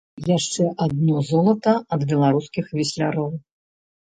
Яшчэ 0.37 0.63
адно 0.85 1.19
золата 1.31 1.75
ад 1.99 2.07
беларускіх 2.13 2.73
весляроў! 2.79 3.31